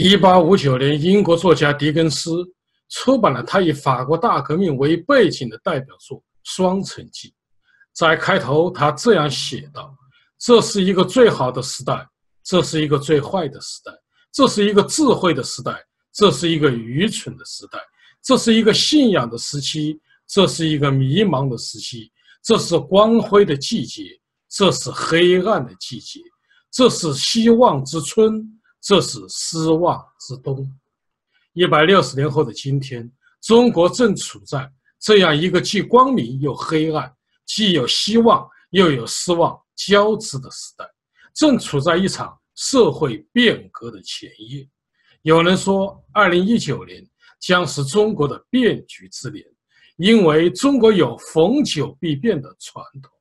[0.00, 2.46] 一八五九年，英国作家狄更斯
[2.88, 7.28] 出版了他以法国大革命为背景的代表作《双城记》。
[7.92, 9.92] 在开头，他这样写道
[10.38, 12.06] ：“这是一个最好的时代，
[12.44, 13.90] 这是一个最坏的时代，
[14.32, 17.80] 这是一个智慧的时代，这是一个愚蠢的时代，
[18.22, 22.08] 这是一个信仰的时期，这是一个迷茫的时期，
[22.44, 24.04] 这是光辉的季节，
[24.48, 26.20] 这是黑暗的季节，
[26.70, 28.48] 这是希望之春。”
[28.80, 30.70] 这是失望之冬。
[31.52, 33.10] 一百六十年后的今天，
[33.40, 37.12] 中国正处在这样一个既光明又黑暗、
[37.44, 40.84] 既有希望又有失望交织的时代，
[41.34, 44.68] 正处在一场社会变革的前夜。
[45.22, 47.04] 有人说，二零一九年
[47.40, 49.44] 将是中国的变局之年，
[49.96, 53.12] 因为中国有逢九必变的传统。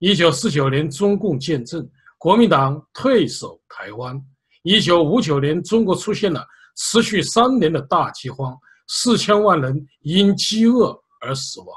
[0.00, 4.20] 一九四九年，中共建政，国民党退守台湾。
[4.62, 6.44] 一九五九年，中国出现了
[6.76, 8.56] 持续三年的大饥荒，
[8.88, 11.68] 四千万人因饥饿而死亡。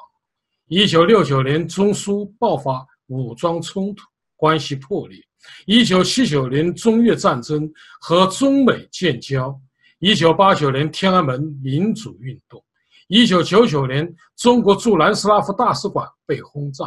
[0.67, 4.03] 一九六九年，中苏爆发武装冲突，
[4.35, 5.19] 关系破裂。
[5.65, 9.59] 一九七九年，中越战争和中美建交。
[9.99, 12.63] 一九八九年，天安门民主运动。
[13.07, 16.85] 一九九九年，中国驻南斯拉夫大使馆被轰炸。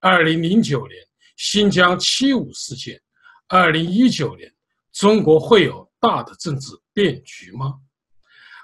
[0.00, 0.98] 二零零九年，
[1.36, 3.00] 新疆七五事件。
[3.48, 4.53] 二零一九年。
[4.94, 7.74] 中国会有大的政治变局吗？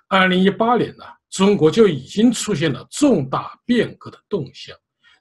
[0.06, 4.76] 二零一八年呢，中国就已经出现了重大变革的动向。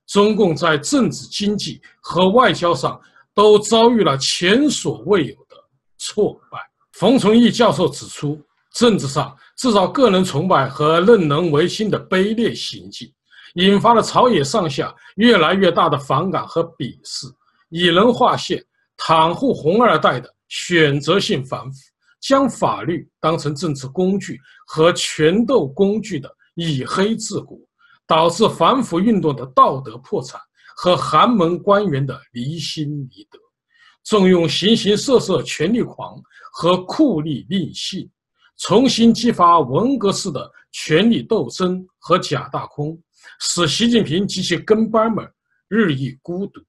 [0.06, 3.00] 中共在政治、经济和外交上
[3.34, 5.56] 都遭遇了前所未有的
[5.98, 6.60] 挫败。
[6.94, 8.40] 冯崇义教授指出，
[8.74, 13.12] 政治上制造个人崇拜和任人唯亲的卑劣行径，
[13.56, 17.26] 引发了朝野上下越来越大的反感和鄙视。
[17.70, 18.64] 以人划线、
[18.96, 20.32] 袒护红二代的。
[20.50, 21.78] 选择性反腐，
[22.20, 24.38] 将法律当成政治工具
[24.68, 27.58] 和权斗工具的以黑治国，
[28.06, 30.40] 导致反腐运动的道德破产
[30.76, 33.40] 和寒门官员的离心离德，
[34.04, 36.22] 重用形形色色权力狂
[36.52, 38.10] 和酷吏吝性，
[38.58, 43.02] 重新激发文革式的权力斗争和假大空，
[43.40, 45.26] 使习近平及其跟班们
[45.68, 46.60] 日益孤独。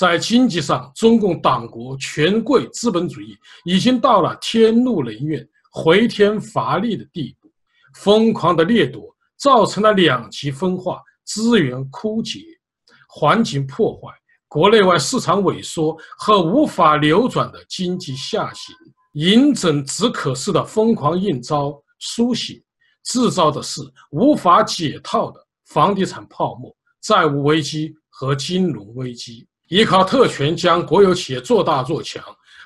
[0.00, 7.50] 在经济上，中共党国权贵资本主义已经到了天怒人怨、回天乏力的地步，
[7.96, 12.40] 疯狂的掠夺造成了两极分化、资源枯竭、
[13.10, 14.08] 环境破坏、
[14.48, 18.74] 国内外市场萎缩和无法流转的经济下行。
[19.12, 22.58] 饮鸩止渴式的疯狂应招苏醒，
[23.04, 29.46] 制造的是无法解套的房地产泡沫、债务危机和金融危机。
[29.70, 32.20] 依靠特权将国有企业做大做强，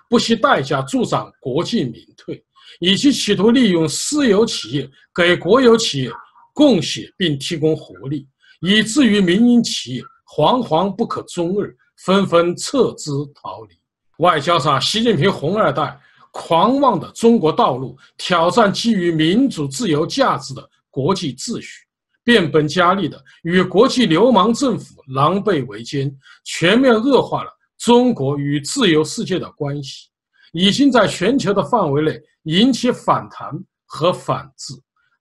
[0.08, 2.42] 不惜代价助长国进民退，
[2.80, 6.10] 以及企图利用私有企业给国有企业
[6.54, 8.26] 供血并提供活力，
[8.62, 13.74] 以至于民营企业惶惶不可终日，纷纷撤资逃离。
[14.18, 16.00] 外交上，习近平红二代
[16.30, 21.83] 狂妄的中国道路挑战基于民主自由价值的国际秩序。
[22.24, 26.10] 变本加厉的与国际流氓政府狼狈为奸，
[26.44, 30.08] 全面恶化了中国与自由世界的关系，
[30.52, 33.52] 已经在全球的范围内引起反弹
[33.84, 34.74] 和反制。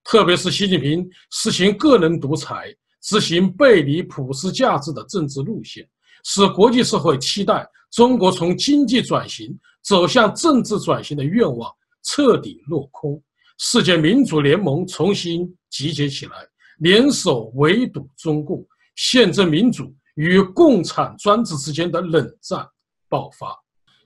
[0.06, 5.88] 特别是习近平实行个人独裁、执行背离普世价值的政治路线，
[6.24, 11.70] 使国际社会期待中国从经济转型走向政治转型的愿望
[12.03, 13.22] 彻底落空。
[13.58, 16.31] 世界民主联盟重新集结起来。
[16.83, 18.61] 联手围堵中共，
[18.97, 22.67] 宪政民主与共产专制之间的冷战
[23.07, 23.57] 爆发。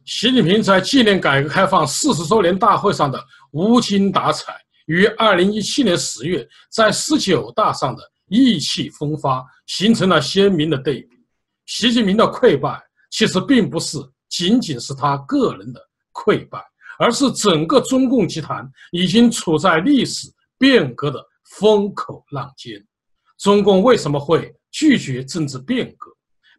[0.05, 3.19] 习近平在纪念改革开放四十周年大会上的
[3.51, 4.53] 无精打采，
[4.85, 11.17] 与二零一七年十月在十九大上的意气风发，形成了鲜明的对比。
[11.65, 12.79] 习近平的溃败，
[13.09, 13.97] 其实并不是
[14.29, 15.81] 仅仅是他个人的
[16.13, 16.63] 溃败，
[16.99, 21.19] 而是整个中共集团已经处在历史变革的。
[21.51, 22.85] 风口浪尖，
[23.37, 26.11] 中共为什么会拒绝政治变革？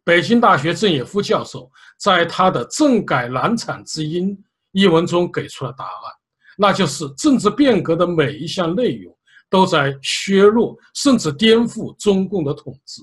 [0.05, 4.35] 北京大学郑也夫教授在他的《政改难产之因》
[4.73, 5.93] 一文中给出了答案，
[6.57, 9.15] 那就是政治变革的每一项内容
[9.51, 13.03] 都在削弱甚至颠覆中共的统治。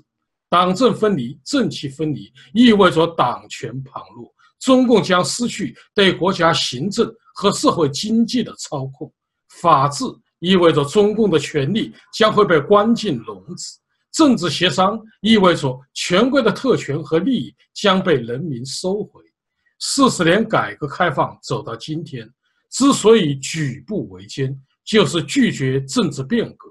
[0.50, 9.14] 党政分离、政企分离意味着党权旁落，中共将失去对国家行政和社会经济的操控，
[9.50, 10.06] 法治。
[10.40, 13.80] 意味着中共的权力将会被关进笼子，
[14.12, 19.22] 政治协商意味着权贵的特权和利益将被人民收回。
[19.80, 22.30] 四十年改革开放走到今天，
[22.72, 26.70] 之所以举步维艰，就是拒绝政治变革。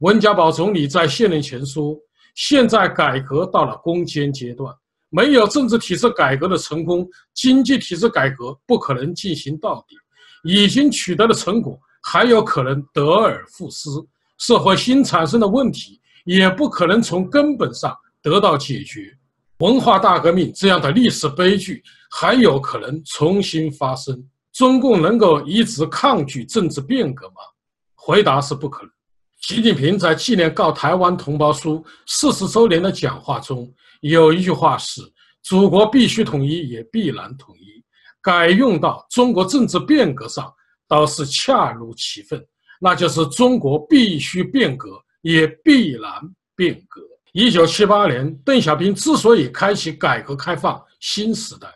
[0.00, 1.96] 温家宝总理在卸任前说
[2.34, 4.74] ：“现在改革到了攻坚阶段，
[5.08, 9.96] 没有政治体制改革的成功，经济体制改革不可能进行到底。
[10.46, 13.88] 已经取得的成果还有可能得而复失，
[14.36, 19.10] 社会新产生的问题也不可能从根本上得到解决。
[19.58, 24.22] 文化大革命这样的历史悲剧还有可能重新发生。
[24.52, 27.36] 中共能够一直抗拒政治变革吗？
[27.94, 28.90] 回答是不可能。”
[29.40, 35.00] 习近平在纪念告台湾同胞书四十周年的讲话中，有一句话是
[35.42, 37.82] ：“祖国必须统一，也必然统一。”
[38.22, 40.50] 改用到中国政治变革上，
[40.94, 42.40] 倒是恰如其分，
[42.80, 44.90] 那就是中国必须变革，
[45.22, 46.08] 也必然
[46.54, 47.00] 变革。
[47.32, 51.66] 一九七八年，邓小平之所以开启改革开放新时代，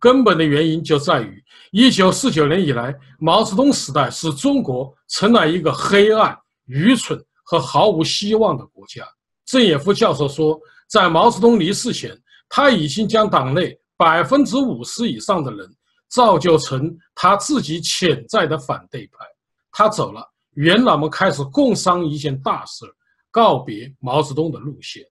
[0.00, 1.40] 根本的原因就在于
[1.70, 6.36] 一九四九年以来，毛泽东时代使中国成了一个黑暗。
[6.66, 9.06] 愚蠢和毫无希望的国家。
[9.46, 12.10] 郑也夫教授说，在毛泽东离世前，
[12.48, 15.70] 他已经将党内百分之五十以上的人
[16.14, 19.26] 造就成他自己潜在的反对派。
[19.72, 22.84] 他走了，元老们开始共商一件大事，
[23.32, 25.02] 告别毛泽东的路线。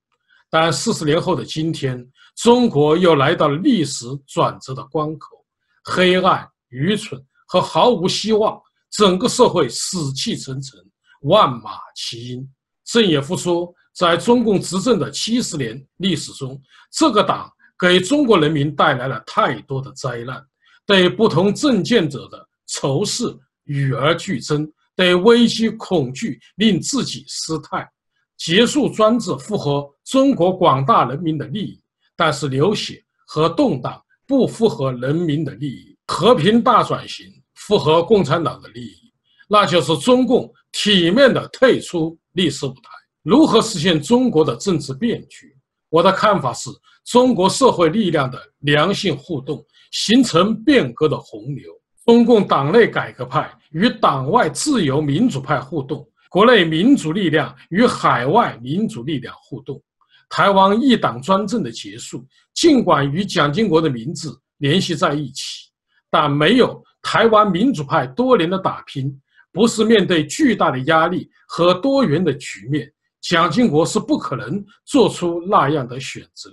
[0.49, 5.43] 但四十年后的今天，中国又来到了历史转折的关口，
[5.83, 8.57] 黑暗、愚蠢和毫无希望，
[8.91, 10.79] 整个社会死气沉沉。
[11.23, 12.47] 万马齐喑。
[12.85, 16.61] 郑也夫说，在中共执政的七十年历史中，
[16.91, 20.45] 这个党给中国人民带来了太多的灾难：
[20.85, 23.23] 对不同政见者的仇视
[23.65, 27.89] 与而俱增，对危机恐惧令自己失态。
[28.37, 31.81] 结束专制符合中国广大人民的利益，
[32.15, 35.97] 但是流血和动荡不符合人民的利益。
[36.07, 37.25] 和平大转型
[37.55, 39.13] 符合共产党的利益。
[39.47, 42.89] 那就是中共体面的退出历史舞台。
[43.21, 45.55] 如何实现中国的政治变局？
[45.89, 46.69] 我的看法是，
[47.05, 51.71] 中国社会力量的良性互动，形成变革的洪流。
[52.05, 59.81] 中共党内改革派与党外自由民主派互动，国内民主力量与海外民主力量互动。
[60.29, 65.69] 台湾一党专政的结束，尽管与蒋经国的名字联系在一起，
[66.11, 69.17] 但没有台湾民主派多年的打拼。
[69.53, 72.91] 不是面对巨大的压力和多元的局面，
[73.21, 76.49] 蒋经国是不可能做出那样的选择。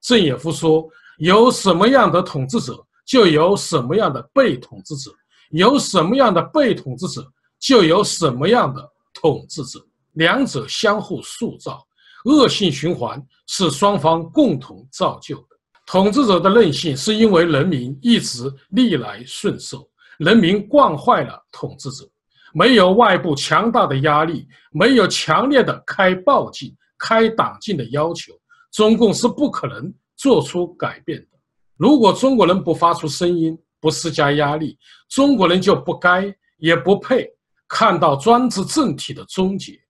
[0.00, 0.88] 郑也夫说
[1.20, 5.10] ：“有什么样的统治者，就有什么样的被统治者；
[5.50, 7.22] 有什么样的被统治者，
[7.58, 8.82] 就有什么样的
[9.12, 9.78] 统治者。
[10.14, 11.86] 两者相互塑造，
[12.24, 15.46] 恶性循环是双方共同造就的。
[15.86, 19.86] 统治者的任性，是因为人民一直逆来顺受，
[20.18, 22.08] 人民惯坏了统治者。”
[22.52, 28.32] 没有外部强大的压力，没有强烈的开暴禁、开党禁的要求，
[28.72, 31.38] 中共是不可能做出改变的。
[31.76, 34.78] 如果中国人不发出声音，不施加压力，
[35.08, 37.26] 中国人就不该也不配
[37.66, 39.80] 看到专制政体的终结。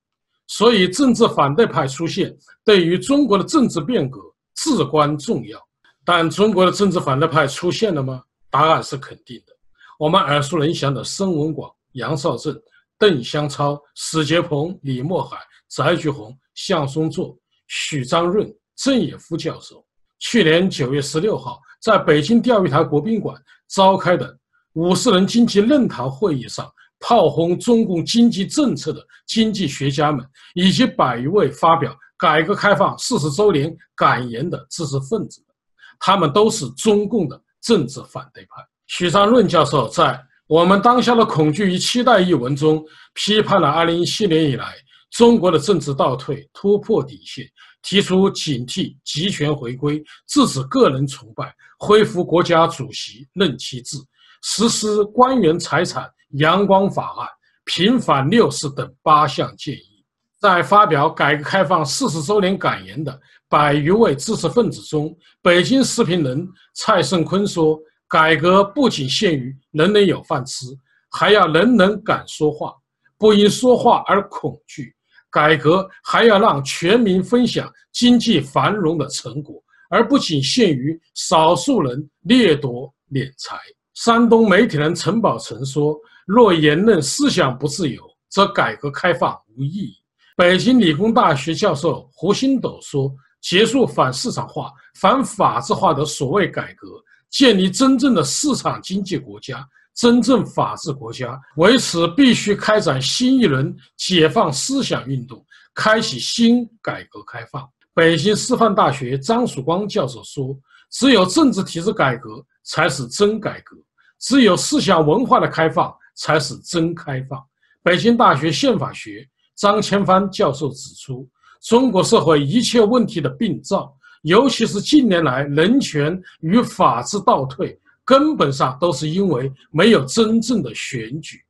[0.47, 2.33] 所以，政治反对派出现
[2.65, 4.21] 对于中国的政治变革
[4.55, 5.61] 至关重要。
[6.05, 8.23] 但中国的政治反对派出现了吗？
[8.51, 9.53] 答案是肯定的。
[9.99, 11.71] 我们耳熟能详的孙文广。
[11.95, 12.57] 杨少正、
[12.97, 15.37] 邓湘超、史杰鹏、李墨海、
[15.69, 19.85] 翟菊红、向松作、许章润、郑也夫教授，
[20.21, 23.37] 去年九月十六号在北京钓鱼台国宾馆
[23.69, 24.39] 召开的
[24.75, 30.25] 五十人经济论坛会议上，炮轰中共经济政策的经济学家们，
[30.55, 35.55] 以及百余位发表改革开放四十周年感言的知识分子们，
[35.99, 38.65] 他们都是中共的政治反对派。
[38.87, 40.25] 许章润教授在。
[40.47, 42.85] 我们当下的恐惧与期待一文中
[43.15, 44.75] 批判了2017年以来
[45.11, 47.45] 中国的政治倒退、突破底线，
[47.83, 53.97] 提出警惕集权回归、制止个人崇拜、恢复国家主席任期制、
[54.43, 57.29] 实施官员财产阳光法案、
[57.65, 60.05] 平反六四等八项建议。
[60.41, 67.79] 在发表改革开放四十周年感言的百余位知识分子中，北京时评人蔡胜坤说。
[68.13, 70.67] 改革不仅限于人人有饭吃，
[71.13, 72.75] 还要人人敢说话，
[73.17, 74.93] 不因说话而恐惧。
[75.31, 83.57] 改革还要让全民分享经济繁荣的成果，而不仅限于少数人掠夺敛财。
[83.95, 85.97] 山东媒体人陈宝成说
[86.27, 89.97] ：“若言论思想不自由，则改革开放无意义。”
[90.37, 96.89] 北京理工大学教授胡星斗说：“结束反市场化、反法治化的所谓改革。”
[97.31, 101.39] 建立真正的市场经济国家，真正法治国家。
[101.57, 105.45] 为此，必须开展新一轮解放思想运动，
[105.75, 107.69] 开启新改革开放。
[107.93, 110.57] 北京师范大学张曙光教授说
[110.91, 113.77] ：“只有政治体制改革才是真改革，
[114.21, 117.39] 只有思想文化的开放才是真开放。”
[117.83, 121.29] 北京大学宪法学张千帆教授指出，
[121.63, 123.93] 中国社会一切问题的病灶，
[124.23, 127.79] 尤其是近年来人权与法治倒退，
[128.11, 131.41] 根本上都是因为没有真正的选举，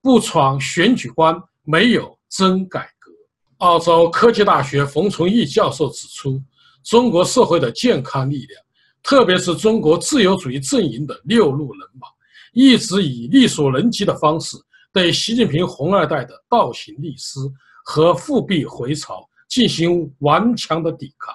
[0.00, 3.10] 不闯选举关，没有真改革。
[3.56, 6.40] 澳洲科技大学冯崇义教授指出，
[6.84, 8.62] 中国社会的健康力量，
[9.02, 12.06] 特别是中国自由主义阵营的六路人马，
[12.52, 14.56] 一直以力所能及的方式。
[14.92, 17.40] 对习近平红二代的倒行逆施
[17.84, 21.34] 和复辟回潮进行顽强的抵抗，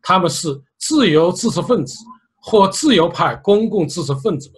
[0.00, 1.96] 他们是自由知识分子
[2.42, 4.56] 或自由派公共知识分子们、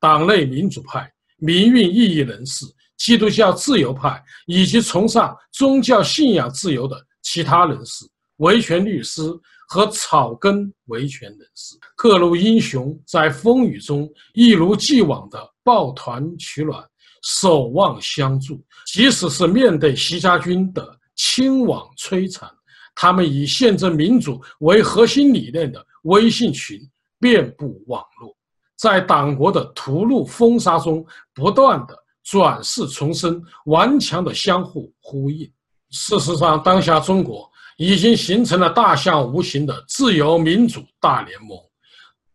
[0.00, 2.64] 党内民主派、民运异议人士、
[2.96, 8.04] 基督教自由派以及崇尚宗教信仰自由的其他人士、
[8.38, 9.22] 维权律师
[9.68, 11.76] 和草根维权人士。
[11.94, 16.82] 各路英雄在风雨中一如既往地抱团取暖。
[17.20, 22.48] 守望相助，即使是面对习家军的亲网摧残，
[22.94, 26.80] 他们以宪政民主为核心理念的微信群
[27.20, 28.36] 遍布网络，
[28.76, 35.50] 在党国的屠戮风沙中不断的转世重生，顽强的相互呼应。
[35.90, 41.58] 事实上，当下中国已经形成了大象无形的自由民主大联盟，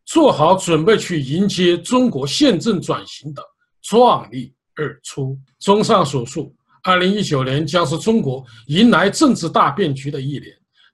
[0.06, 3.44] 做好准备去迎接中国宪政转型的
[3.82, 4.54] 壮丽。
[4.76, 5.38] 而出。
[5.60, 10.46] 综上所述，二零一九年将是中国迎来政治大变局的一年，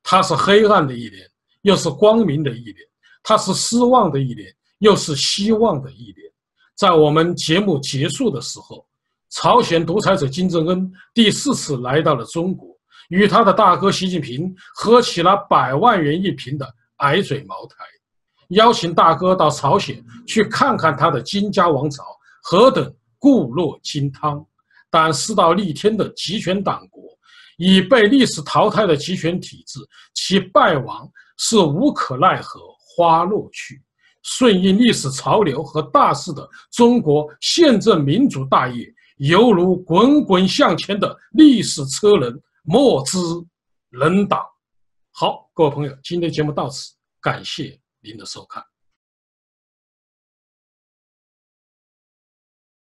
[0.04, 1.26] 它是黑暗的一年，
[1.62, 2.76] 又是光明的一年；
[3.30, 6.16] 它是失望的一年，又是希望的一年。
[6.76, 8.84] 在我们节目结束的时候，
[9.30, 12.76] 朝鲜独裁者金正恩第四次来到了中国，
[13.10, 16.68] 与他的大哥习近平喝起了百万元一瓶的
[16.98, 17.86] 矮嘴茅台，
[18.48, 22.04] 邀请大哥到朝鲜去看看他的金家王朝
[22.42, 22.92] 何等。
[23.20, 24.44] 固若金汤，
[24.90, 27.04] 但世道逆天的集权党国，
[27.58, 29.80] 已被历史淘汰的集权体制，
[30.16, 31.08] 其败亡
[31.38, 32.62] 是无可奈何
[33.00, 33.82] 花落去。
[34.22, 43.18] 顺应历史潮流和大势的中国宪政民主大业，犹如滚滚向前的历史车轮，莫之
[43.90, 44.46] 能挡。
[45.12, 48.62] 好，各位朋友，今天节目到此，感谢您的收看。